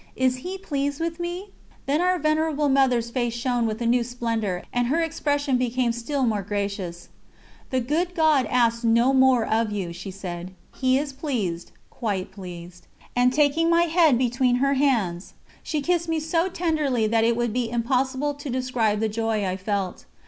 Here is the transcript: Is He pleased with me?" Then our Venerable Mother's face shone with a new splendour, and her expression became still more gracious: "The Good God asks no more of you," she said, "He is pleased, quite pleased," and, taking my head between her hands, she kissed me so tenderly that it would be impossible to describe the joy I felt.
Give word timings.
Is 0.15 0.37
He 0.37 0.57
pleased 0.57 0.99
with 0.99 1.19
me?" 1.19 1.51
Then 1.85 2.01
our 2.01 2.17
Venerable 2.17 2.69
Mother's 2.69 3.11
face 3.11 3.35
shone 3.35 3.67
with 3.67 3.83
a 3.83 3.85
new 3.85 4.03
splendour, 4.03 4.63
and 4.73 4.87
her 4.87 4.99
expression 4.99 5.57
became 5.59 5.91
still 5.91 6.25
more 6.25 6.41
gracious: 6.41 7.09
"The 7.69 7.81
Good 7.81 8.15
God 8.15 8.47
asks 8.47 8.83
no 8.83 9.13
more 9.13 9.45
of 9.45 9.71
you," 9.71 9.93
she 9.93 10.09
said, 10.09 10.55
"He 10.73 10.97
is 10.97 11.13
pleased, 11.13 11.71
quite 11.91 12.31
pleased," 12.31 12.87
and, 13.15 13.31
taking 13.31 13.69
my 13.69 13.83
head 13.83 14.17
between 14.17 14.55
her 14.55 14.73
hands, 14.73 15.35
she 15.61 15.81
kissed 15.81 16.09
me 16.09 16.19
so 16.19 16.49
tenderly 16.49 17.05
that 17.05 17.23
it 17.23 17.37
would 17.37 17.53
be 17.53 17.69
impossible 17.69 18.33
to 18.33 18.49
describe 18.49 19.01
the 19.01 19.07
joy 19.07 19.45
I 19.45 19.55
felt. 19.55 20.05